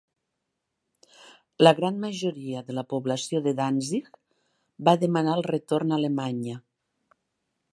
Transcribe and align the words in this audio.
La 1.65 1.73
gran 1.79 1.99
majoria 2.05 2.63
de 2.69 2.77
la 2.77 2.85
població 2.93 3.41
de 3.49 3.53
Danzig 3.59 4.09
va 4.89 4.97
demanar 5.05 5.37
el 5.41 5.47
retorn 5.51 5.95
a 5.95 6.01
Alemanya. 6.03 6.57